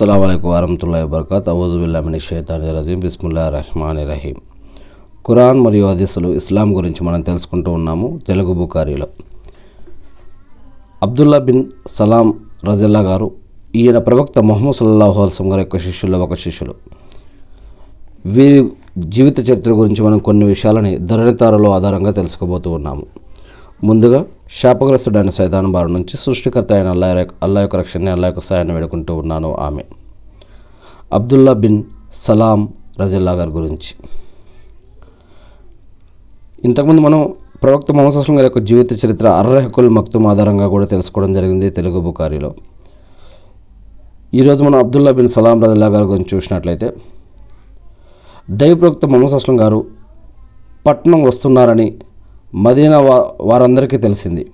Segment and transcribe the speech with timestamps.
[0.00, 4.34] అస్సలం వరహతుల్లా వబర్కత్ అవుజుబుల్లామిని షేతాని రజీం బిస్ముల్లా రహమాని రహీం
[5.26, 8.20] ఖురాన్ మరియు హదీసులు ఇస్లాం గురించి మనం తెలుసుకుంటూ ఉన్నాము.
[8.28, 9.06] తెలుగు బుకారీలో
[11.02, 12.34] అబ్దుల్లా బిన్ సలాం
[12.64, 13.30] రజిల్లా గారు
[13.74, 16.74] ఈయన ప్రవక్త మొహమ్మద్ సల్లాహు అల్సం గారి యొక్క శిష్యుల్లో ఒక శిష్యులు.
[18.26, 23.02] వీరి జీవిత చరిత్ర గురించి మనం కొన్ని విషయాలని ధరణితారలో ఆధారంగా తెలుసుకోబోతూ ఉన్నాము.
[23.84, 24.24] ముందుగా
[24.60, 29.54] శాపగ్రస్తుడైన సైతాన్ బారి నుంచి సృష్టికర్త అయిన అల్లా అల్లా యొక్క రక్షణని అల్లా యొక్క సాయాన్ని వేడుకుంటూ ఉన్నాను.
[29.54, 29.84] ఆమె
[31.12, 31.82] అబ్దుల్లా బిన్
[32.16, 32.68] సలాం
[33.00, 33.94] రజిల్లా గారి గురించి.
[36.64, 42.00] ఇంతకుముందు మనం ప్రవక్త మమసం గారి యొక్క జీవిత చరిత్ర అర్రహకుల్ మక్తుమ్ ఆధారంగా కూడా తెలుసుకోవడం జరిగింది తెలుగు
[42.00, 42.54] బుకారిలో
[44.34, 46.92] ఈరోజు మనం అబ్దుల్లా బిన్ సలాం రజిల్లా గారి గురించి చూసినట్లయితే
[48.50, 49.84] దైవ ప్రవక్త మమసం గారు
[50.86, 51.98] పట్నం వస్తున్నారని
[52.54, 54.50] మదీనా వా వారందరికీ తెలిసింది.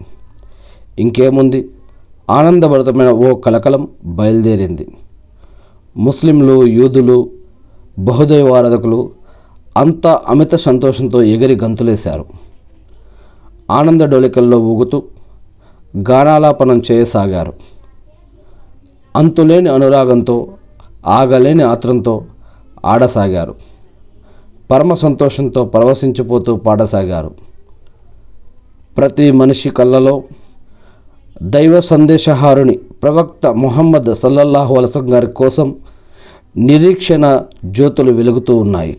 [0.99, 1.69] ఇంకేముంది?
[2.31, 4.89] ఆనందభరితమైన ఓ కలకలం బయలుదేరింది.
[5.97, 7.31] ముస్లింలు యూదులు
[7.99, 9.11] బహుదైవారాధకులు
[9.77, 12.25] అంతా అమిత సంతోషంతో ఎగిరి గంతులేశారు.
[13.71, 15.03] ఆనంద డోలికల్లో ఊగుతూ
[16.11, 17.53] గానాలాపనం చేయసాగారు.
[19.17, 20.49] అంతులేని అనురాగంతో
[21.07, 22.25] ఆగలేని ఆత్రంతో
[22.85, 23.55] ఆడసాగారు.
[24.71, 27.46] పరమ సంతోషంతో పరవశించిపోతూ పాడసాగారు.
[28.97, 30.15] ప్రతి మనిషి కళ్ళలో
[31.55, 35.69] దైవ సందేశహారుని ప్రవక్త ముహమ్మద్ సల్లల్లాహు అలసం గారి కోసం
[36.69, 37.25] నిరీక్షణ
[37.77, 38.95] జ్యోతులు వెలుగుతూ ఉన్నాయి.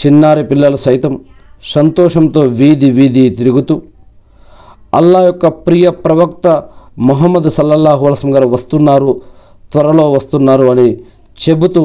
[0.00, 1.14] చిన్నారి పిల్లలు సైతం
[1.74, 3.74] సంతోషంతో వీధి వీధి తిరుగుతూ
[4.98, 6.46] అల్లా యొక్క ప్రియ ప్రవక్త
[7.08, 9.12] మొహమ్మద్ సల్లల్లాహు అలసం గారు వస్తున్నారు
[9.72, 10.88] త్వరలో వస్తున్నారు అని
[11.38, 11.82] చెబుతూ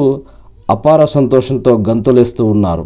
[0.70, 2.84] అపార సంతోషంతో గంతులేస్తూ ఉన్నారు.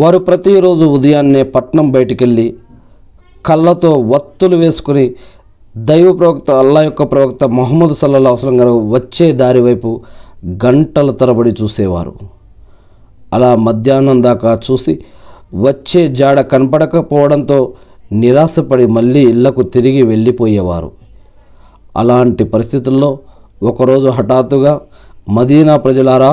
[0.00, 2.46] వారు ప్రతిరోజు ఉదయాన్నే పట్నం బయటికెళ్ళి
[3.46, 5.04] కళ్ళతో వత్తులు వేసుకుని
[5.76, 9.90] దైవ ప్రవక్త అల్లా యొక్క ప్రవక్త మొహమ్మద్ సల్లల్లా అవసరం గారు వచ్చే దారి వైపు
[10.64, 12.12] గంటల తరబడి చూసేవారు.
[13.34, 14.94] అలా మధ్యాహ్నం దాకా చూసి
[15.54, 17.58] వచ్చే జాడ కనపడకపోవడంతో
[18.12, 20.90] నిరాశపడి మళ్ళీ ఇళ్ళకు తిరిగి వెళ్ళిపోయేవారు.
[21.96, 23.10] అలాంటి పరిస్థితుల్లో
[23.62, 24.80] ఒకరోజు హఠాత్తుగా
[25.28, 26.32] మదీనా ప్రజలారా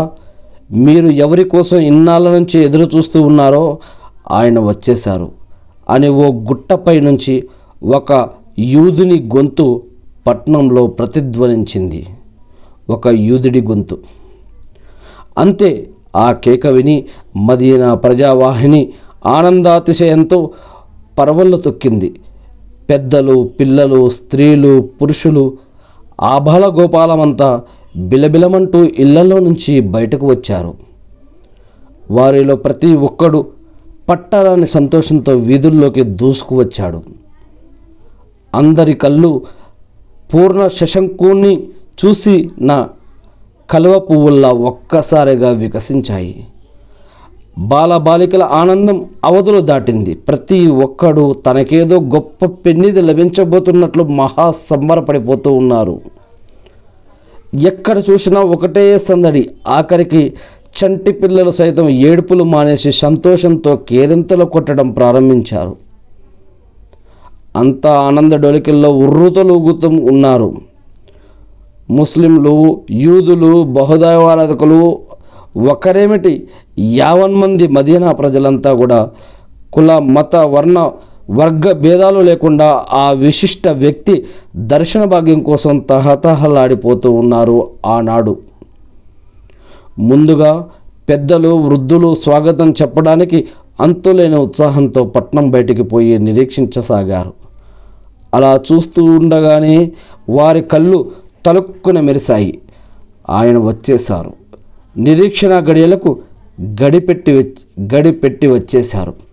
[0.72, 3.78] మీరు ఎవరి కోసం ఇన్నాళ్ళ నుంచి ఎదురు చూస్తూ ఉన్నారో
[4.32, 5.32] ఆయన వచ్చేశారు.
[5.90, 7.44] అని ఓ గుట్టపై నుంచి
[7.84, 8.30] ఒక
[8.60, 9.84] యూదుని గొంతు
[10.28, 12.06] పట్నంలో ప్రతిధ్వనించింది.
[12.90, 14.00] ఒక యూదుడి గొంతు.
[15.38, 17.06] అంతే ఆ కేక విని
[17.36, 18.94] మదీనా ప్రజావాహిని
[19.26, 20.50] ఆనందాతిశయంతో
[21.20, 22.20] పరవళ్ళు తొక్కింది.
[22.90, 25.58] పెద్దలు పిల్లలు స్త్రీలు పురుషులు
[26.22, 27.62] ఆభాల గోపాలమంతా
[27.98, 30.74] బిలబిలమంటూ ఇళ్ళలో నుంచి బయటకు వచ్చారు.
[32.12, 33.46] వారిలో ప్రతి ఒక్కడు
[34.10, 37.02] పట్టాలని సంతోషంతో వీధుల్లోకి దూసుకువచ్చాడు
[38.56, 39.42] అందరి కళ్ళు
[40.34, 41.68] పూర్ణ శశంకుని
[42.06, 42.90] చూసి నా
[43.70, 46.48] కలువ పువ్వుల్లా ఒక్కసారిగా వికసించాయి.
[47.58, 50.14] బాలబాలికల ఆనందం అవధులు దాటింది.
[50.14, 56.02] ప్రతి ఒక్కడు తనకేదో గొప్ప పెన్నిది లభించబోతున్నట్లు మహా సంబరపడిపోతూ ఉన్నారు.
[57.54, 59.50] ఎక్కడ చూసినా ఒకటే సందడి.
[59.68, 60.34] ఆఖరికి
[60.78, 65.76] చంటి పిల్లలు సైతం ఏడుపులు మానేసి సంతోషంతో కేరింతలు కొట్టడం ప్రారంభించారు.
[67.56, 70.56] అంతా ఆనంద డొలికల్లో ఉర్రుతలూగుతూ ఉన్నారు.
[71.90, 75.00] ముస్లింలు యూదులు బహుదైవారాధకులు
[75.70, 76.48] ఒకరేమిటి?
[76.80, 79.10] యావన్ మంది మదీనా ప్రజలంతా కూడా
[79.74, 80.92] కుల మత వర్ణ
[81.30, 88.38] వర్గ భేదాలు లేకుండా ఆ విశిష్ట వ్యక్తి దర్శన భాగ్యం కోసం తహతహలాడిపోతూ ఉన్నారు ఆనాడు.
[90.00, 90.70] ముందుగా
[91.10, 93.48] పెద్దలు వృద్ధులు స్వాగతం చెప్పడానికి
[93.82, 97.34] అంతులేని ఉత్సాహంతో పట్నం బయటికి పోయి నిరీక్షించసాగారు.
[98.34, 99.92] అలా చూస్తూ ఉండగానే
[100.30, 101.12] వారి కళ్ళు
[101.46, 102.60] తలుక్కున మెరిశాయి.
[103.30, 104.34] ఆయన వచ్చేశారు.
[104.98, 106.20] నిరీక్షణ గడియలకు
[106.62, 109.27] గడిపెట్టి వచ్చి గడిపెట్టి వచ్చేశారు.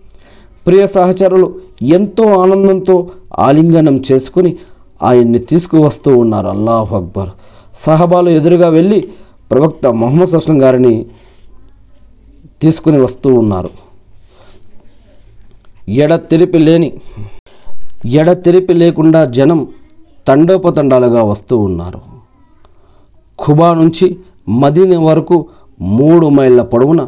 [0.67, 1.47] ప్రియ సహచరులు
[1.81, 3.09] ఎంతో ఆనందంతో
[3.39, 4.55] ఆలింగనం చేసుకుని
[5.03, 7.29] ఆయన్ని తీసుకువస్తూ ఉన్నారు అల్లాహ్ అక్బర్.
[7.75, 9.07] సహబాలు ఎదురుగా వెళ్ళి
[9.51, 11.05] ప్రవక్త మొహమ్మద్ అస్లం గారిని
[12.61, 13.69] తీసుకుని వస్తూ ఉన్నారు.
[15.89, 16.93] ఎడతెరిపి లేని
[18.05, 19.67] ఎడతెరిపి లేకుండా జనం
[20.27, 21.99] తండోపతండాలుగా వస్తూ ఉన్నారు.
[23.43, 24.17] ఖుబా నుంచి
[24.49, 25.45] మదీన వరకు
[25.81, 27.07] మూడు మైళ్ళ పొడవున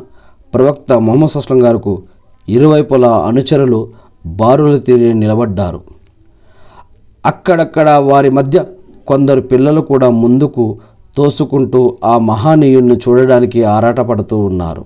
[0.54, 1.98] ప్రవక్త మొహమ్మద్ అస్లం గారికి
[2.50, 3.80] ఇరువైపులా అనుచరులు
[4.26, 5.82] బారులు తీరి నిలబడ్డారు.
[7.26, 8.66] అక్కడక్కడ వారి మధ్య
[9.08, 10.78] కొందరు పిల్లలు కూడా ముందుకు
[11.18, 14.86] తోసుకుంటూ ఆ మహానీయుణ్ణి చూడడానికి ఆరాటపడుతూ ఉన్నారు.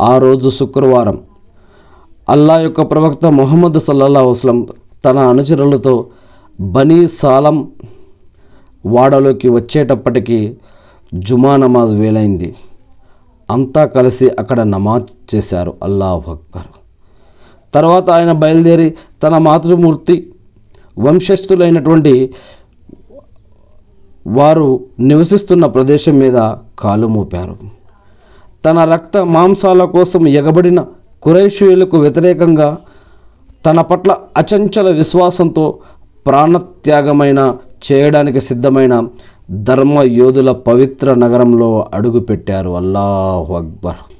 [0.00, 1.18] ఆ రోజు శుక్రవారం
[2.28, 4.66] అల్లా యొక్క ప్రవక్త మొహమ్మద్ సల్లల్లా వస్లం
[5.04, 6.06] తన అనుచరులతో
[6.60, 7.68] బనీ సాలం
[8.86, 10.56] వాడలోకి వచ్చేటప్పటికి
[11.14, 12.54] జుమా నమాజ్ వేలైంది.
[13.50, 15.74] అంతా కలిసి అక్కడ నమాజ్ చేశారు.
[15.82, 16.70] అల్లాహ్ అక్బర్.
[17.74, 20.32] తర్వాత ఆయన బయలుదేరి తన మాతృమూర్తి
[20.98, 22.34] వంశస్థులైనటువంటి
[24.26, 27.56] వారు నివసిస్తున్న ప్రదేశం మీద కాలు మోపారు.
[28.66, 30.84] తన రక్త మాంసాల కోసం ఎగబడిన
[31.22, 32.78] కురైషీయులకు వ్యతిరేకంగా
[33.66, 35.78] తన పట్ల అచంచల విశ్వాసంతో
[36.26, 37.56] ప్రాణత్యాగమైన
[37.92, 39.06] చేయడానికి సిద్ధమైన
[39.52, 44.14] ధర్మ యోధుల పవిత్ర నగరంలో అడుగుపెట్టారు అల్లాహు అక్బర్.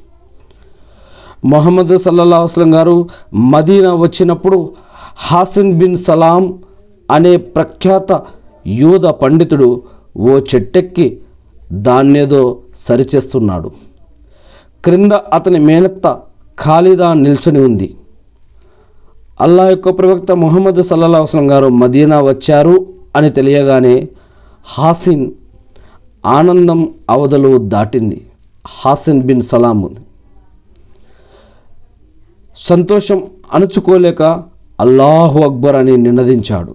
[1.45, 4.71] మొహమ్మద్ సల్లల్లా అస్లం గారు మదీనా వచ్చినప్పుడు
[5.17, 6.59] హాసిన్ బిన్ సలాం
[7.11, 8.23] అనే ప్రఖ్యాత
[8.67, 9.83] యూద పండితుడు
[10.17, 11.19] ఓ చెట్టెక్కి
[11.73, 13.71] దాన్నేదో సరిచేస్తున్నాడు.
[14.85, 16.19] క్రింద అతని మేనత్త
[16.61, 17.97] ఖాళీదా నిల్చొని ఉంది.
[19.41, 22.87] అల్లా యొక్క ప్రవక్త ముహమ్మద్ సల్లా గారు మదీనా వచ్చారు
[23.17, 24.09] అని తెలియగానే
[24.65, 25.31] హాసిన్
[26.27, 28.27] ఆనందం అవధలు దాటింది.
[28.67, 29.97] హాసిన్ బిన్ సలాం
[32.57, 33.23] సంతోషం
[33.53, 34.23] అణుచుకోలేక
[34.81, 36.75] అల్లాహు అక్బర్ అని నినదించాడు.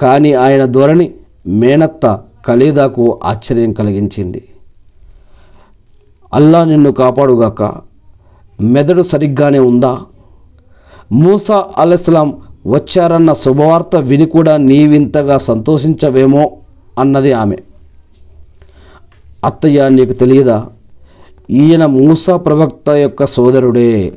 [0.00, 1.14] కానీ ఆయన ధోరణి
[1.46, 4.48] మేనత్త ఖలీదాకు ఆశ్చర్యం కలిగించింది.
[6.34, 7.62] అల్లా నిన్ను కాపాడుగాక
[8.60, 9.98] మెదడు సరిగ్గానే ఉందా?
[11.12, 16.56] మూసా అలెస్లాం వచ్చారన్న శుభవార్త విని కూడా నీవింతగా సంతోషించవేమో?
[16.98, 17.56] అన్నది ఆమె.
[19.44, 20.66] అత్తయ్య నీకు తెలియదా?
[21.50, 24.12] ఈయన మూసా ప్రవక్త యొక్క సోదరుడే.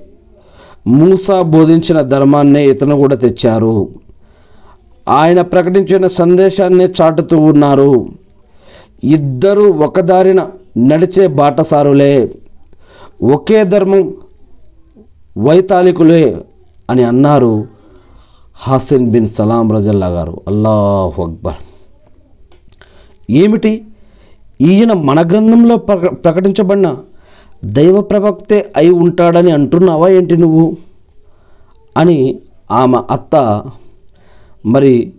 [0.87, 3.89] మూసా బోధించిన ధర్మాన్నే ఇతను కూడా తెచ్చారు.
[5.09, 8.09] ఆయన ప్రకటించిన సందేశాన్ని చాటుతూ ఉన్నారు.
[9.03, 10.47] ఇద్దరు ఒకదారిన
[10.77, 12.35] నడిచే బాటసారులే.
[13.23, 14.13] ఒకే ధర్మం
[15.37, 16.37] వైతాళికులే
[16.89, 17.67] అని అన్నారు
[18.55, 20.41] హాసిన్ బిన్ సలాం రజల్లా గారు.
[20.47, 21.69] అల్లాహ్ అక్బర్.
[23.29, 23.85] ఏమిటి?
[24.61, 26.95] ఈయన మన గ్రంథంలో ప్రక ప్రకటించబడిన
[27.65, 30.77] దైవ ప్రవక్తే అయి ఉంటాడని అంటున్నావా ఏంటి నువ్వు?
[31.97, 32.39] అని
[32.71, 33.63] ఆమె అత్త
[34.65, 35.13] మరి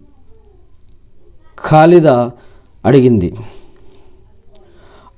[1.69, 2.09] ఖాలిద
[2.85, 3.35] అడిగింది.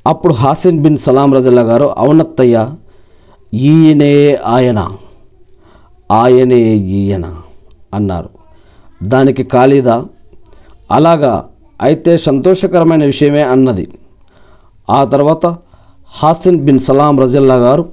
[0.06, 2.68] అప్పుడు హాసిన్ బిన్ సలాం రజల్లా గారు అవునత్తయ్య
[3.54, 4.90] ఈయనే ఆయన
[6.12, 7.36] ఆయనే ఈయన
[7.94, 8.30] అన్నారు.
[9.02, 10.04] దానికి ఖాళీదా
[10.90, 11.48] అలాగా
[11.82, 13.88] అయితే సంతోషకరమైన విషయమే అన్నది.
[14.90, 15.46] ఆ తర్వాత
[16.14, 17.88] హాసిన్ బిన్ సలాం రజల్లా గారు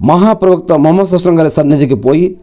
[0.00, 2.36] మహాప్రవక్త మొహమ్మద్ అస్లం గారి సన్నిధికి పోయి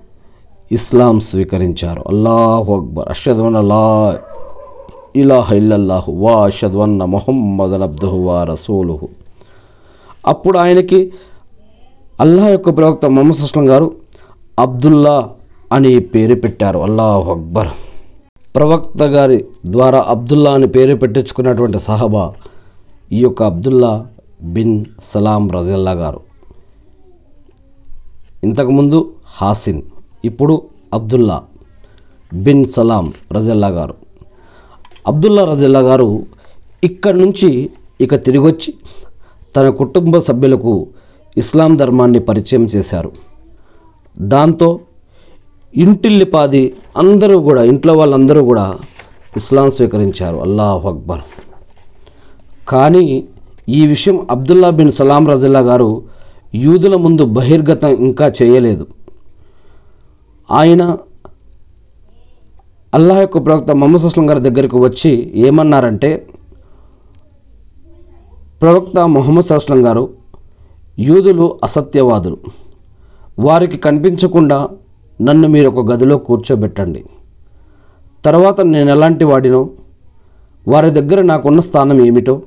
[0.71, 2.03] ఇస్లాం స్వీకరించారు.
[2.07, 3.09] అల్లాహ్ అక్బర్.
[3.09, 4.19] అషద్వన్ అల్లా
[5.15, 9.07] ఇలాహ ఇల్లల్లాహు వా అషద్వన్న మొహమ్మద్ అబ్దుహు వా రసూలుహు.
[10.27, 11.13] అప్పుడు ఆయనకి
[12.21, 13.93] అల్లాహ్ యొక్క ప్రవక్త మొహమ్మద్ అస్లం గారు
[14.59, 15.29] అబ్దుల్లా
[15.73, 16.79] అని పేరు పెట్టారు.
[16.79, 17.67] అల్లాహ్ అక్బర్.
[18.55, 22.33] ప్రవక్త గారి ద్వారా అబ్దుల్లా అని పేరు పెట్టించుకున్నటువంటి సహబా
[23.11, 24.07] ఈ యొక్క అబ్దుల్లా
[24.43, 26.19] బిన్ సలాం రజల్లా గారు.
[28.43, 29.81] ఇంతకుముందు హాసిన్
[30.25, 30.61] ఇప్పుడు
[30.93, 31.43] అబ్దుల్లా
[32.33, 33.95] బిన్ సలాం రజల్లా గారు.
[35.07, 36.25] అబ్దుల్లా రజల్లా గారు
[36.83, 37.69] ఇక్కడి నుంచి
[38.01, 38.73] ఇక తిరిగొచ్చి
[39.57, 40.87] తన కుటుంబ సభ్యులకు
[41.37, 43.11] ఇస్లాం ధర్మాన్ని పరిచయం చేశారు.
[44.19, 44.79] దాంతో
[45.77, 48.77] ఇంటిల్లిపాది అందరూ కూడా ఇంట్లో వాళ్ళందరూ కూడా
[49.37, 50.35] ఇస్లాం స్వీకరించారు.
[50.37, 51.21] అల్లాహ్ అక్బర్.
[52.67, 53.27] కానీ
[53.69, 56.03] ఈ విషయం అబ్దుల్లా బిన్ సలాం రజిల్లా గారు
[56.55, 58.87] యూదుల ముందు బహిర్గతం ఇంకా చేయలేదు.
[60.51, 60.97] ఆయన
[62.93, 66.27] అల్లాహ్ యొక్క ప్రవక్త మొహమ్మద్ అస్లం గారి దగ్గరికి వచ్చి ఏమన్నారంటే
[68.61, 70.09] ప్రవక్త మొహమ్మద్ అస్లం గారు
[70.99, 72.37] యూదులు అసత్యవాదులు.
[73.39, 74.69] వారికి కనిపించకుండా
[75.21, 77.03] నన్ను మీరు ఒక గదిలో కూర్చోబెట్టండి.
[78.25, 79.69] తర్వాత నేను ఎలాంటి వాడినో
[80.67, 82.41] వారి దగ్గర నాకున్న స్థానం ఏమిటో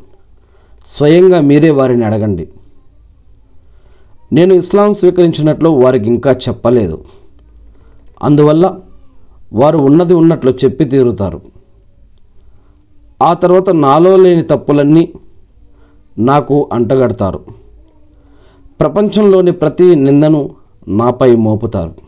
[0.86, 2.48] స్వయంగా మీరే వారిని అడగండి.
[4.32, 7.04] నేను ఇస్లాం స్వీకరించినట్లు వారికి ఇంకా చెప్పలేదు.
[8.22, 8.78] అందువల్ల
[9.52, 11.40] వారు ఉన్నది ఉన్నట్లు చెప్పి తీరుతారు.
[13.22, 15.12] ఆ తర్వాత నాలో లేని తప్పులన్నీ
[16.18, 17.40] నాకు అంటగడతారు.
[18.80, 20.50] ప్రపంచంలోని ప్రతి నిందను
[20.88, 22.05] నాపై మోపుతారు.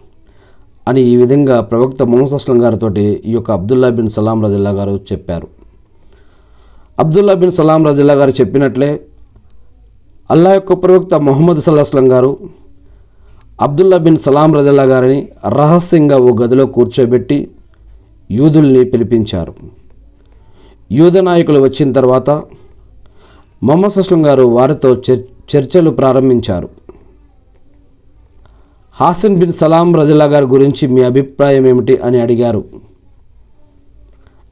[0.88, 5.48] అని ఈ విధంగా ప్రవక్త మొహమ్మద్ అస్లం గారితో ఈ యొక్క అబ్దుల్లా బిన్ సలాం రజిల్లా గారు చెప్పారు.
[6.98, 9.00] అబ్దుల్లా బిన్ సలాం రజిల్లా గారు చెప్పినట్లే
[10.30, 12.38] అల్లా యొక్క ప్రవక్త మొహమ్మద్ సల్లాహస్లం గారు
[13.60, 17.50] అబ్దుల్లా బిన్ సలాం రజిల్లా గారిని రహస్యంగా ఓ గదిలో కూర్చోబెట్టి
[18.30, 19.54] యూదుల్ని పిలిపించారు.
[20.92, 22.30] యూద నాయకులు వచ్చిన తర్వాత
[23.62, 25.22] మొహమ్మద్ అస్లం గారు వారితో చర్
[25.56, 26.68] చర్చలు ప్రారంభించారు.
[29.00, 32.64] హాసిన్ బిన్ సలాం రజల్లా గారి గురించి మీ అభిప్రాయం ఏమిటి అని అడిగారు.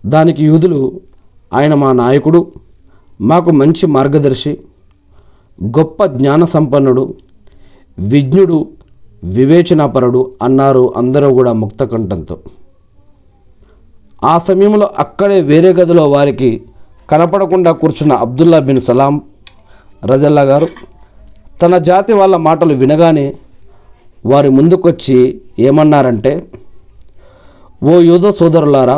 [0.07, 1.01] దానికి యూదులు
[1.55, 2.53] ఆయన మా నాయకుడు
[3.21, 4.59] మాకు మంచి మార్గదర్శి
[5.79, 7.15] గొప్ప జ్ఞాన సంపన్నుడు
[7.99, 8.59] విజ్ఞుడు
[9.25, 12.37] వివేచనాపరుడు అన్నారు అందరూ కూడా ముక్తకంఠంతో
[14.25, 16.51] ఆ సమయంలో అక్కడే వేరే గదిలో వారికి
[17.11, 19.23] కనపడకుండా కూర్చున్న అబ్దుల్లా బిన్ సలాం
[20.05, 20.69] రజల్లా గారు
[21.63, 23.27] తన జాతి వాళ్ళ మాటలు వినగానే
[24.31, 25.19] వారి ముందుకొచ్చి
[25.59, 26.33] ఏమన్నారంటే
[27.83, 28.97] ఓ యూద సోదరులారా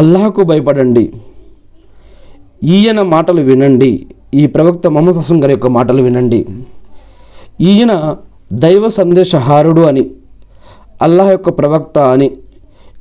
[0.00, 1.04] అల్లాహకు భయపడండి.
[2.76, 3.90] ఈయన మాటలు వినండి.
[4.34, 6.40] ఈ ప్రవక్త మొహమ్మద్ హసన్ గారి యొక్క మాటలు వినండి.
[7.60, 7.92] ఈయన
[8.52, 10.04] దైవ సందేశహారుడు అని
[11.02, 12.28] అల్లాహ్ యొక్క ప్రవక్త అని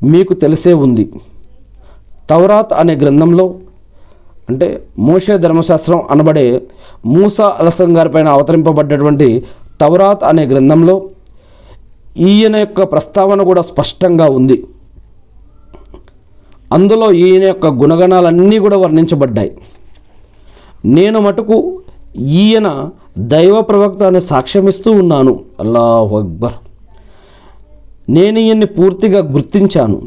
[0.03, 1.05] మీకు తెలిసే ఉంది.
[2.29, 3.45] తౌరాత్ అనే గ్రంథంలో
[4.49, 4.67] అంటే
[4.99, 6.45] మోషే ధర్మశాస్త్రం అనబడే
[7.05, 9.27] మూసా అలసం గారిపైన అవతరింపబడ్డటువంటి
[9.83, 10.95] తౌరాత్ అనే గ్రంథంలో
[12.31, 14.57] ఈయన యొక్క ప్రస్తావన కూడా స్పష్టంగా ఉంది.
[16.73, 19.51] అందులో ఈయన యొక్క గుణగణాలన్నీ కూడా వర్ణించబడ్డాయి.
[20.85, 21.57] నేను మటుకు
[22.17, 22.67] ఈయన
[23.33, 25.33] దైవ ప్రవక్త అనే సాక్ష్యమిస్తూ ఉన్నాను.
[25.59, 26.57] అల్లాహ్ అక్బర్.
[28.09, 29.99] నేను ఈయన్ని పూర్తిగా గుర్తించాను.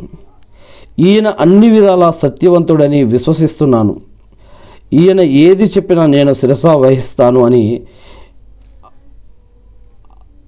[0.98, 3.94] ఈయన అన్ని విధాల సత్యవంతుడని విశ్వసిస్తున్నాను.
[4.92, 7.62] ఈయన ఏది చెప్పినా నేను శిరస వహిస్తాను అని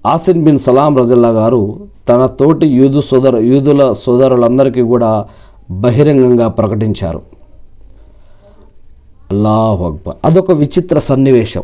[0.05, 5.27] ఆసిన్ బిన్ సలాం రజల్లా గారు తన తోటి యూదు సోదర యూదుల సోదరులందరికీ కూడా
[5.71, 7.21] బహిరంగంగా ప్రకటించారు.
[9.31, 10.15] అల్లాహు అక్బర్.
[10.25, 11.63] అదొక విచిత్ర సన్నివేశం.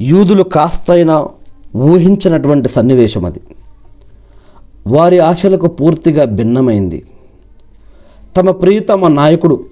[0.00, 1.28] యూదులు కాస్తైనా
[1.76, 3.40] ఊహించినటువంటి సన్నివేశం అది.
[4.86, 7.06] వారి ఆశలకు పూర్తిగా భిన్నమైంది.
[8.36, 9.64] తమ ప్రియతమ నాయకుడు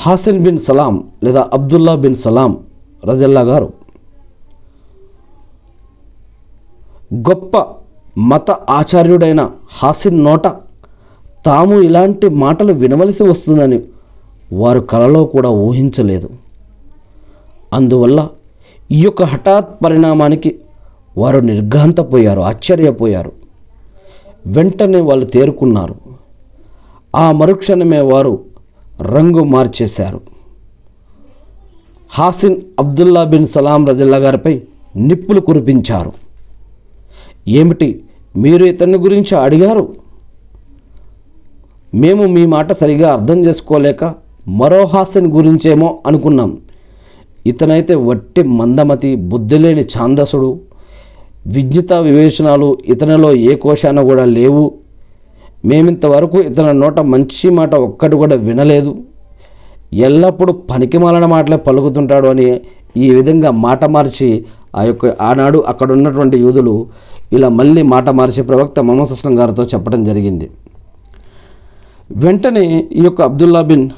[0.00, 2.58] హాసిన్ బిన్ సలాం లేదా అబ్దుల్లా బిన్ సలాం
[3.04, 3.79] రజల్లా గారు
[7.14, 7.66] గొప్ప
[8.18, 10.46] మత ఆచార్యుడైన హాసిన్ నోట
[11.46, 13.80] తాము ఇలాంటి మాటలు వినవలసి వస్తుందని
[14.52, 16.30] వారు కలలో కూడా ఊహించలేదు.
[17.72, 18.28] అందువల్ల
[18.90, 20.60] ఈ యొక్క హఠాత్ పరిణామానికి
[21.18, 23.32] వారు నిర్ఘాంతపోయారు ఆశ్చర్యపోయారు.
[24.46, 25.94] వెంటనే వాళ్ళు తేరుకున్నారు.
[27.16, 28.44] ఆ మరుక్షణమే వారు
[29.00, 30.20] రంగు మార్చేశారు.
[32.10, 34.62] హాసిన్ అబ్దుల్లా బిన్ సలాం రజిల్లా గారిపై
[34.96, 36.12] నిప్పులు కురిపించారు.
[37.58, 37.88] ఏమిటి
[38.36, 39.84] మీరు ఇతన్ని గురించి అడిగారు?
[41.94, 44.04] మేము మీ మాట సరిగా అర్థం చేసుకోలేక
[44.48, 46.50] మరో హాస్యం గురించేమో అనుకున్నాం.
[47.46, 50.50] ఇతనైతే వట్టి మందమతి బుద్ధిలేని ఛాందసుడు.
[51.46, 54.64] విజ్ఞత వివేచనాలు ఇతనిలో ఏ కోశాన కూడా లేవు.
[55.64, 58.92] మేమింతవరకు ఇతని నోట మంచి మాట ఒక్కటి కూడా వినలేదు.
[60.06, 62.48] ఎల్లప్పుడూ పనికిమాలిన మాటలే పలుకుతుంటాడు అని
[62.96, 64.28] ఈ విధంగా మాట మార్చి
[64.76, 66.74] ఆ యొక్క ఆనాడు అక్కడ ఉన్నటువంటి యూదులు
[67.32, 70.50] ఇలా మళ్ళీ మాట మార్చి ప్రవక్త మహమ్మద్ అస్లం గారితో చెప్పడం జరిగింది.
[72.10, 73.90] వెంటనే ఈ యొక్క అబ్దుల్లా బిన్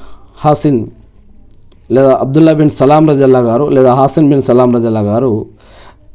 [0.43, 0.87] హాసిన్
[1.91, 5.45] లేదా అబ్దుల్లా బిన్ సలాం రజల్లా గారు లేదా హాసిన్ బిన్ సలాం రజల్లా గారు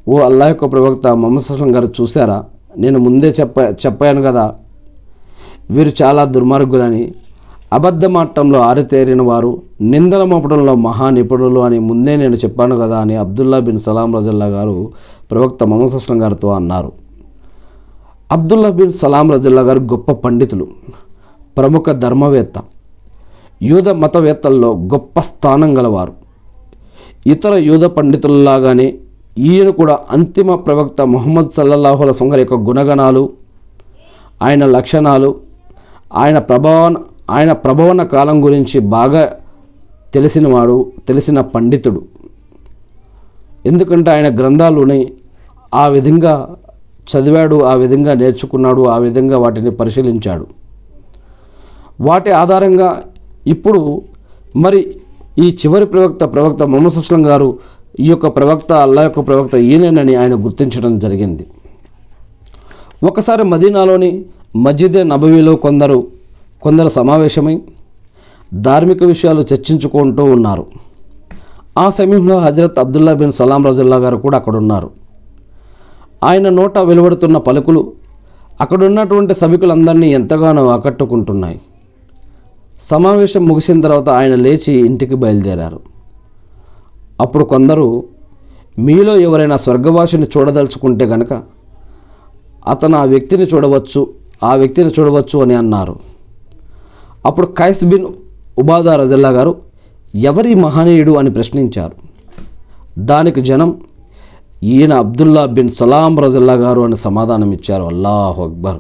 [0.09, 2.45] ఓ అల్లా యొక్క ప్రవక్త మహమ్మద్ అస్లం గారు చూసారా
[2.79, 4.55] నేను ముందే చెప్ప చెప్పాను కదా.
[5.71, 7.13] వీరు చాలా దుర్మార్గులని.
[7.73, 13.79] అబద్ధమాటంలో ఆరితేరిన వారు నిందల మోపడంలో మహా నిపుణులు అని ముందే నేను చెప్పాను కదా అని అబ్దుల్లా బిన్
[13.79, 14.93] సలాం రజల్లా గారు
[15.31, 17.08] ప్రవక్త మొహమ్మద్ అస్లం గారితో అన్నారు.
[18.35, 20.65] అబ్దుల్లా బిన్ సలాం రజుల్లా గారు గొప్ప పండితులు
[21.59, 22.59] ప్రముఖ ధర్మవేత్త
[23.63, 26.15] యూద మతవేత్తల్లో గొప్ప స్థానం గలవారు.
[27.27, 28.87] ఇతర యూద పండితుల్లాగానే
[29.51, 33.25] ఈయన కూడా అంతిమ ప్రవక్త ముహమ్మద్ సల్లల్లాహుల సొంగర్ యొక్క గుణగణాలు
[34.43, 35.31] ఆయన లక్షణాలు
[36.23, 36.97] ఆయన ప్రభావన
[37.31, 39.25] ఆయన ప్రభవన కాలం గురించి బాగా
[40.15, 42.01] తెలిసినవాడు తెలిసిన పండితుడు.
[43.67, 45.01] ఎందుకంటే ఆయన గ్రంథాలుని
[45.75, 46.35] ఆ విధంగా
[47.11, 50.47] చదివాడు ఆ విధంగా నేర్చుకున్నాడు ఆ విధంగా వాటిని పరిశీలించాడు.
[52.01, 53.03] వాటి ఆధారంగా
[53.47, 54.03] ఇప్పుడు
[54.57, 54.81] మరి
[55.39, 57.59] ఈ చివరి ప్రవక్త ప్రవక్త మొహమ్మద్ సుస్లం గారు
[58.01, 61.47] ఈ యొక్క ప్రవక్త అల్లా యొక్క ప్రవక్త ఈయనేనని ఆయన గుర్తించడం జరిగింది.
[63.03, 64.25] ఒకసారి మదీనాలోని
[64.57, 66.07] మస్జిద్ నబవీలో కొందరు
[66.63, 67.57] కొందరు సమావేశమై
[68.55, 70.67] ధార్మిక విషయాలు చర్చించుకుంటూ ఉన్నారు.
[71.79, 74.91] ఆ సమయంలో హజరత్ అబ్దుల్లా బిన్ సలాం రజుల్లా గారు కూడా అక్కడ ఉన్నారు
[76.25, 77.93] ఆయన నోట వెలువడుతున్న పలుకులు
[78.61, 81.61] అక్కడున్నటువంటి సభికులందరినీ ఎంతగానో ఆకట్టుకుంటున్నాయి.
[82.83, 85.81] సమావేశం ముగిసిన తర్వాత ఆయన లేచి ఇంటికి బయలుదేరారు.
[87.21, 88.05] అప్పుడు కొందరు
[88.79, 91.43] మీలో ఎవరైనా స్వర్గవాసిని చూడదలుచుకుంటే గనక
[92.69, 95.99] అతను ఆ వ్యక్తిని చూడవచ్చు ఆ వ్యక్తిని చూడవచ్చు అని అన్నారు.
[97.27, 98.07] అప్పుడు కైస్ బిన్
[98.59, 99.57] ఉబాదా రజల్లా గారు
[100.15, 101.93] ఎవరి మహనీయుడు అని ప్రశ్నించారు.
[102.99, 103.81] దానికి జనం
[104.63, 107.83] ఈయన అబ్దుల్లా బిన్ సలాం రజల్లా గారు అని సమాధానం ఇచ్చారు.
[107.83, 108.79] అల్లాహు అక్బర్.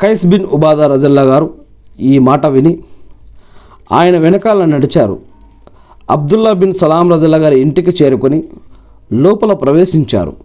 [0.00, 1.54] కైస్ బిన్ ఉబాదా రజల్లా గారు
[2.00, 2.78] ఈ మాట విని
[3.92, 5.18] ఆయన వెనకాల నడిచారు.
[6.10, 8.42] అబ్దుల్లా బిన్ సలాం రజల్లా గారి ఇంటికి చేరుకొని
[9.12, 10.36] లోపల ప్రవేశించారు.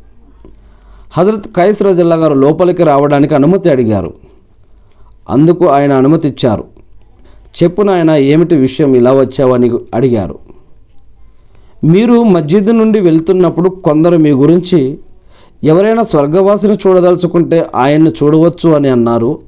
[1.11, 4.13] హజరత్ కైస్ రజల్లా గారు లోపలికి రావడానికి అనుమతి అడిగారు.
[5.29, 6.63] అందుకు ఆయన అనుమతి ఇచ్చారు.
[7.63, 8.95] చెప్పున ఆయన ఏమిటి విషయం?
[8.95, 10.50] ఇలా వచ్చావని అడిగారు.
[11.83, 14.97] మీరు మస్జిద్ నుండి వెళ్తున్నప్పుడు కొందరు మీ గురించి
[15.63, 19.39] ఎవరైనా స్వర్గవాసిని చూడదలుచుకుంటే ఆయన్ని చూడవచ్చు అని అన్నారు.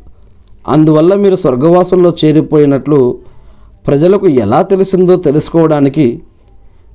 [0.67, 3.17] అందువల్ల మీరు స్వర్గవాసంలో చేరిపోయినట్లు
[3.87, 6.21] ప్రజలకు ఎలా తెలిసిందో తెలుసుకోవడానికి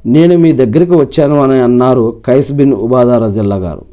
[0.07, 3.85] నేను మీ దగ్గరికి వచ్చాను అని అన్నారు కైస్ బిన్ ఉబాదా రజల్లా గారు.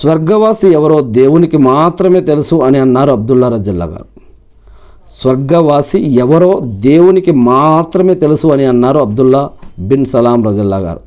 [0.00, 4.09] స్వర్గవాసి ఎవరో దేవునికి మాత్రమే తెలుసు అని అన్నారు అబ్దుల్లా రజల్లా గారు.
[5.18, 11.00] స్వర్గవాసి ఎవరో దేవునికి మాత్రమే తెలుసు అని అన్నారు అబ్దుల్లా బిన్ సలాం రజల్లా గారు.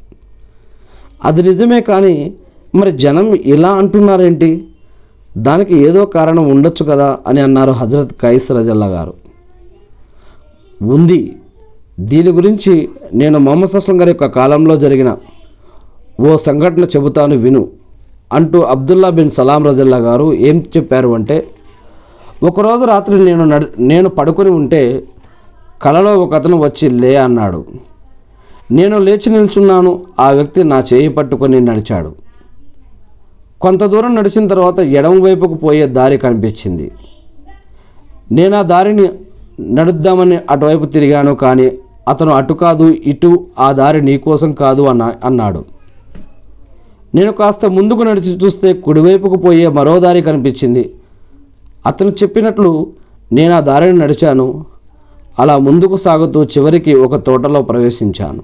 [1.26, 2.34] అది నిజమే కానీ
[2.76, 4.66] మరి జనం ఇలా అంటున్నారేంటి?
[5.38, 9.14] దానికి ఏదో కారణం ఉండొచ్చు కదా అని అన్నారు హజరత్ కైస్ రజల్లా గారు.
[10.84, 11.36] ఉంది.
[12.00, 15.18] దీని గురించి నేను మొహమ్మద్ సస్లం గారి యొక్క కాలంలో జరిగిన
[16.22, 17.68] ఓ సంఘటన చెబుతాను విను.
[18.34, 21.46] అంటూ అబ్దుల్లా బిన్ సలాం రజల్లా గారు ఏం చెప్పారు అంటే
[22.44, 25.04] ఒకరోజు రాత్రి నేను నడు నేను పడుకొని ఉంటే
[25.82, 27.66] కలలో ఒక అతను వచ్చి లే అన్నాడు.
[28.72, 29.92] నేను లేచి నిల్చున్నాను.
[30.20, 32.12] ఆ వ్యక్తి నా చేయి పట్టుకొని నడిచాడు.
[33.62, 36.92] కొంత దూరం నడిచిన తర్వాత ఎడమ వైపుకు పోయే దారి కనిపించింది.
[38.32, 39.10] నేను ఆ దారిని
[39.78, 41.68] నడుద్దామని అటువైపు తిరిగాను కానీ
[42.08, 45.64] అతను అటు కాదు ఇటు ఆ దారి నీకోసం కాదు అన్న అన్నాడు.
[47.16, 50.84] నేను కాస్త ముందుకు నడిచి చూస్తే కుడివైపుకు పోయే మరో దారి కనిపించింది.
[51.86, 52.88] అతను చెప్పినట్లు
[53.32, 54.66] నేను ఆ దారిని నడిచాను.
[55.40, 58.44] అలా ముందుకు సాగుతూ చివరికి ఒక తోటలో ప్రవేశించాను.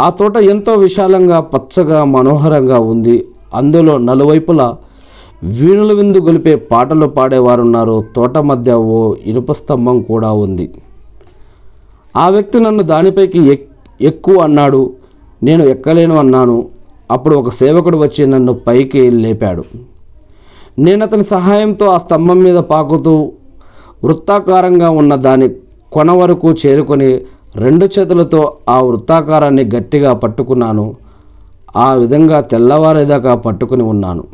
[0.00, 3.26] ఆ తోట ఎంతో విశాలంగా పచ్చగా మనోహరంగా ఉంది.
[3.54, 4.76] అందులో నలువైపులా
[5.42, 8.04] వీణుల విందు గొలిపే పాటలు పాడేవారున్నారు.
[8.16, 10.70] తోట మధ్య ఓ ఇనుప స్తంభం కూడా ఉంది.
[12.16, 13.68] ఆ వ్యక్తి నన్ను దానిపైకి ఎక్
[14.00, 14.92] ఎక్కువ అన్నాడు.
[15.42, 16.68] నేను ఎక్కలేను అన్నాను.
[17.10, 19.64] అప్పుడు ఒక సేవకుడు వచ్చి నన్ను పైకి లేపాడు.
[20.78, 23.32] నేను అతని సహాయంతో ఆ స్తంభం మీద పాకుతూ
[24.04, 25.48] వృత్తాకారంగా ఉన్న దాని
[25.92, 27.20] కొన వరకు చేరుకొని
[27.56, 30.94] రెండు చేతులతో ఆ వృత్తాకారాన్ని గట్టిగా పట్టుకున్నాను.
[31.76, 34.24] ఆ విధంగా తెల్లవారేదాకా పట్టుకుని ఉన్నాను.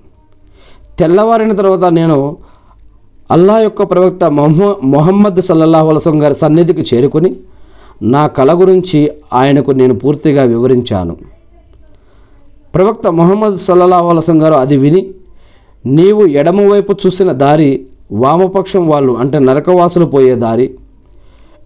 [0.99, 2.37] తెల్లవారిన తర్వాత నేను
[3.31, 7.37] అల్లా యొక్క ప్రవక్త మొహమ్మ మొహమ్మద్ సల్లల్లాహు అలసం గారి సన్నిధికి చేరుకొని
[8.03, 11.17] నా కళ గురించి ఆయనకు నేను పూర్తిగా వివరించాను.
[12.75, 15.15] ప్రవక్త మొహమ్మద్ సల్లల్లాహు అలసం గారు అది విని
[15.87, 20.75] నీవు ఎడమవైపు చూసిన దారి వామపక్షం వాళ్ళు అంటే నరకవాసులు పోయే దారి.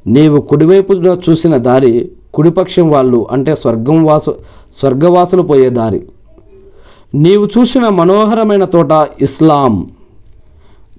[0.07, 4.37] నీవు కుడివైపు చూసిన దారి కుడిపక్షం వాళ్ళు అంటే స్వర్గం వాసు
[4.79, 6.07] స్వర్గవాసులు పోయే దారి.
[7.15, 9.89] నీవు చూసిన మనోహరమైన తోట ఇస్లాం.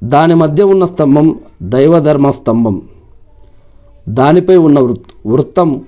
[0.03, 2.81] దాని మధ్య ఉన్న స్తంభం దైవధర్మ స్తంభం.
[4.09, 5.81] దానిపై ఉన్న వృత్ వృత్తం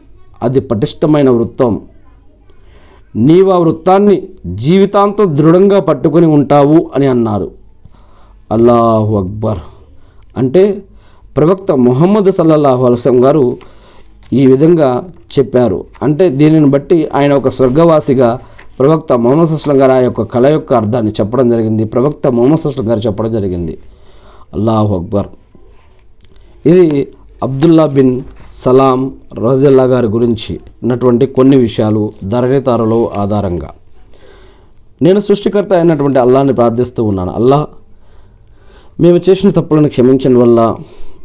[0.43, 1.81] అది పటిష్టమైన వృత్తం.
[3.15, 7.51] నీవు ఆ వృత్తాన్ని జీవితాంతం దృఢంగా పట్టుకొని ఉంటావు అని అన్నారు.
[8.51, 9.59] అల్లాహు అక్బర్.
[10.37, 10.83] అంటే
[11.37, 13.57] ప్రవక్త ముహమ్మద్ సల్లల్లాహు అలసం గారు
[14.33, 15.85] ఈ విధంగా చెప్పారు.
[16.03, 18.39] అంటే దీనిని బట్టి ఆయన ఒక స్వర్గవాసిగా
[18.79, 21.83] ప్రవక్త మొహమ్మద్ అస్లం గారు ఆ యొక్క కళ యొక్క అర్థాన్ని చెప్పడం జరిగింది.
[21.83, 23.77] ప్రవక్త మొహమ్మద్ అస్లం గారు చెప్పడం జరిగింది.
[24.53, 25.27] అల్లాహు అక్బర్.
[26.65, 27.07] ఇది
[27.45, 28.21] అబ్దుల్లా బిన్
[28.61, 29.11] సలాం
[29.43, 33.69] రజల్లా గారి గురించి ఉన్నటువంటి కొన్ని విషయాలు ధరణితారులో ఆధారంగా.
[35.01, 37.31] నేను సృష్టికర్త అయినటువంటి అల్లాని ప్రార్థిస్తూ ఉన్నాను.
[37.31, 37.67] అల్లా
[38.99, 40.75] మేము చేసిన తప్పులను క్షమించడం వల్ల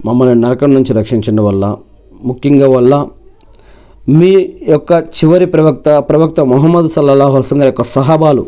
[0.05, 1.77] మమ్మల్ని నరకం నుంచి రక్షించడం వల్ల
[2.25, 3.07] ముఖ్యంగా వల్ల
[4.19, 4.33] మీ
[4.69, 8.45] యొక్క చివరి ప్రవక్త ప్రవక్త మొహమ్మద్ సల్లాహు అల్సం గారి యొక్క సహాబాలు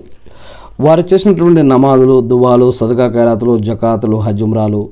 [0.80, 4.82] వారు చేసినటువంటి నమాజులు దువాలు సదకా ఖైరాతులు జకాతులు హజుమ్రాలు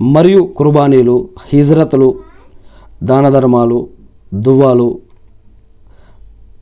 [0.00, 2.14] మరియు కుర్బానీలు హిజ్రతులు
[3.02, 3.88] దాన ధర్మాలు
[4.34, 4.98] దువ్వాలు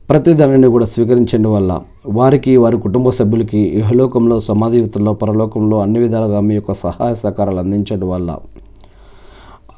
[0.09, 1.71] ప్రతిదానిని కూడా స్వీకరించడం వల్ల
[2.07, 8.37] వారికి వారి కుటుంబ సభ్యులకి ఇహలోకంలో సమాధియుతుల్లో పరలోకంలో అన్ని విధాలుగా మీ యొక్క సహాయ సహకారాలు అందించడం వల్ల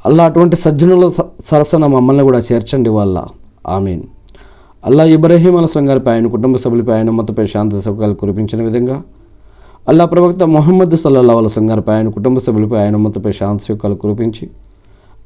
[0.05, 3.27] అల్లా అటువంటి సజ్జనుల స- సరసన మమ్మల్ని కూడా చేర్చండి వల్ల.
[3.67, 4.03] ఆమీన్.
[4.85, 9.01] అల్లా ఇబ్రహీం అలసం గారిపై ఆయన కుటుంబ సభ్యులపై ఆయన మతపై శాంతి సౌకర్యాలు కురిపించిన విధంగా
[9.89, 14.49] అల్లా ప్రవక్త మొహమ్మద్ సల్లల్లా అలసం గారిపై ఆయన కుటుంబ సభ్యులపై ఆయన ఉమ్మతపై శాంతి సౌకర్యాలు కురిపించి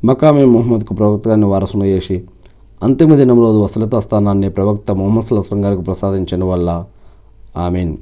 [0.04, 2.17] మకామే మొహమ్మద్కు ప్రవక్తగాన్ని వారసును చేసి
[2.82, 6.69] అంతిమ దినంలో వసలత స్థానాన్ని ప్రవక్త మొహమ్మద్ సల్లాహం గారికి ప్రసాదించడం వల్ల
[7.58, 7.93] ఆమెన్.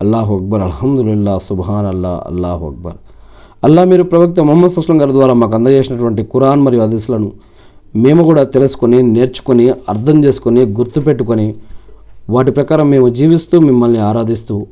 [0.00, 2.98] అల్లాహు అక్బర్ అల్హమ్దుల్లా సుబాన్ అల్లా అల్లాహు అక్బర్.
[3.64, 7.32] అల్లా మీరు ప్రవక్త మొహమ్మద్ సుస్లం గారి ద్వారా మాకు అందజేసినటువంటి ఖురాన్ మరియు హదీస్లను
[7.94, 11.54] మేము కూడా తెలుసుకొని నేర్చుకొని అర్థం చేసుకొని గుర్తుపెట్టుకొని
[12.30, 14.66] వాటి ప్రకారం మేము జీవిస్తూ మిమ్మల్ని ఆరాధిస్తూ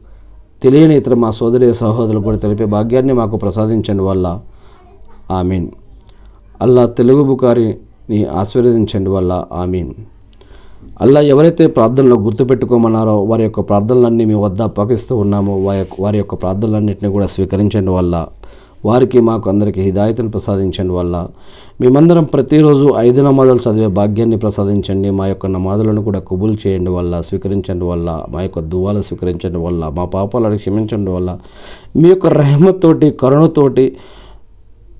[0.63, 4.41] తెలియని ఇతర మా సోదరి సహోదరులు కూడా తెలిపే భాగ్యాన్ని మాకు ప్రసాదించండి వల్ల.
[5.31, 5.69] ఆమీన్.
[6.63, 9.45] అల్లా తెలుగు బుకారిని ఆశీర్వదించండి వల్ల.
[9.53, 9.95] ఆమీన్.
[11.01, 15.57] అల్లా ఎవరైతే ప్రార్థనలో గుర్తుపెట్టుకోమన్నారో వారి యొక్క ప్రార్థనలన్నీ మీ వద్ద అప్పగిస్తూ ఉన్నామో.
[15.57, 18.27] వారి యొక్క వారి యొక్క ప్రార్థనలన్నింటినీ కూడా స్వీకరించండి వల్ల.
[18.85, 21.17] వారికి మాకు అందరికీ హిదాయతను ప్రసాదించండి వల్ల.
[21.81, 25.11] మేమందరం ప్రతిరోజు ఐదు నమాజాలు చదివే భాగ్యాన్ని ప్రసాదించండి.
[25.11, 30.05] మా యొక్క నమాజులను కూడా కబుల్ చేయండి వల్ల స్వీకరించండి వల్ల మా యొక్క దువాలు స్వీకరించండి వల్ల మా
[30.05, 31.39] పాపాలను క్షమించండి వల్ల.
[31.97, 33.97] మీ యొక్క రెహమతోటి కరుణతోటి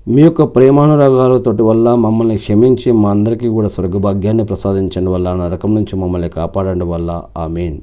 [0.07, 6.29] మీ యొక్క ప్రేమానురాగాలతోటి వల్ల మమ్మల్ని క్షమించి మా అందరికీ కూడా స్వర్గభాగ్యాన్ని ప్రసాదించండి వల్ల నరకం నుంచి మమ్మల్ని
[6.29, 7.21] కాపాడండి వల్ల.
[7.37, 7.79] ఆ మీన్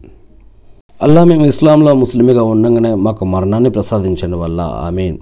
[1.03, 4.61] అల్లా మేము ఇస్లాంలో ముస్లింగా ఉండగానే మాకు మరణాన్ని ప్రసాదించండి వల్ల.
[4.61, 5.19] ఆ మీన్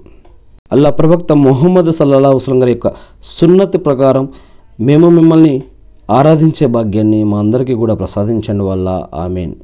[0.71, 4.29] అల్లా ప్రవక్త మొహమ్మద్ సల్లా వసలం గారి యొక్క సున్నతి ప్రకారం
[4.79, 5.63] మేము మిమ్మల్ని
[6.09, 9.07] ఆరాధించే భాగ్యాన్ని మా అందరికీ కూడా ప్రసాదించండి వల్ల.
[9.13, 9.55] ఆమీన్.